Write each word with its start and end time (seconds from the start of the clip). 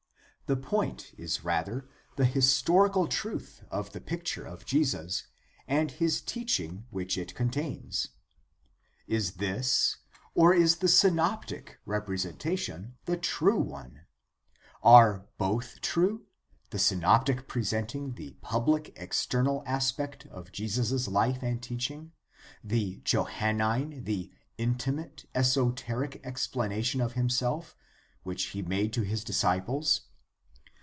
The 0.47 0.57
point 0.57 1.13
is 1.17 1.45
rather 1.45 1.87
the 2.17 2.25
historical 2.25 3.07
truth 3.07 3.63
of 3.71 3.93
the 3.93 4.01
picture 4.01 4.45
of 4.45 4.65
Jesus 4.65 5.27
and 5.65 5.89
his 5.91 6.19
teaching 6.19 6.83
which 6.89 7.17
it 7.17 7.33
contains. 7.33 8.09
Is 9.07 9.35
this 9.35 9.95
or 10.35 10.53
is 10.53 10.79
the 10.79 10.89
synoptic 10.89 11.79
representation 11.85 12.97
the 13.05 13.15
true 13.15 13.61
one? 13.61 14.01
Are 14.83 15.25
both 15.37 15.79
true, 15.79 16.25
the 16.71 16.77
s}Tioptic 16.79 17.47
presenting 17.47 18.15
the 18.15 18.31
public 18.41 18.91
external 18.97 19.63
aspect 19.65 20.25
of 20.25 20.51
Jesus' 20.51 21.07
life 21.07 21.41
and 21.43 21.63
teaching, 21.63 22.11
the 22.61 22.99
Johannine 23.05 24.03
the 24.03 24.33
intimate 24.57 25.29
esoteric 25.33 26.19
explanation 26.25 26.99
of 26.99 27.13
himself 27.13 27.73
which 28.23 28.47
he 28.47 28.61
made 28.61 28.91
to 28.91 29.03
his 29.03 29.23
disciples? 29.23 30.09